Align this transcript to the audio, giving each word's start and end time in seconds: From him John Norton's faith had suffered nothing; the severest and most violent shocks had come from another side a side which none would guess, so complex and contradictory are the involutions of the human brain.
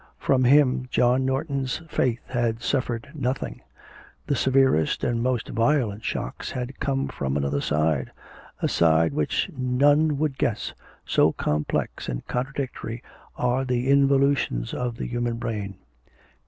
From 0.17 0.45
him 0.45 0.87
John 0.89 1.25
Norton's 1.25 1.83
faith 1.87 2.27
had 2.29 2.63
suffered 2.63 3.11
nothing; 3.13 3.61
the 4.25 4.35
severest 4.35 5.03
and 5.03 5.21
most 5.21 5.49
violent 5.49 6.03
shocks 6.03 6.49
had 6.53 6.79
come 6.79 7.07
from 7.07 7.37
another 7.37 7.61
side 7.61 8.11
a 8.63 8.67
side 8.67 9.13
which 9.13 9.51
none 9.55 10.17
would 10.17 10.39
guess, 10.39 10.73
so 11.05 11.33
complex 11.33 12.09
and 12.09 12.25
contradictory 12.25 13.03
are 13.37 13.63
the 13.63 13.91
involutions 13.91 14.73
of 14.73 14.97
the 14.97 15.05
human 15.05 15.35
brain. 15.37 15.75